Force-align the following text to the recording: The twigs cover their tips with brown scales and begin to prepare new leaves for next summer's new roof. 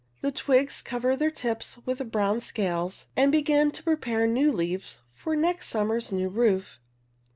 The 0.21 0.31
twigs 0.31 0.81
cover 0.81 1.15
their 1.15 1.29
tips 1.29 1.77
with 1.85 2.11
brown 2.11 2.39
scales 2.39 3.05
and 3.15 3.31
begin 3.31 3.69
to 3.69 3.83
prepare 3.83 4.25
new 4.25 4.51
leaves 4.51 5.01
for 5.13 5.35
next 5.35 5.67
summer's 5.67 6.11
new 6.11 6.27
roof. 6.27 6.79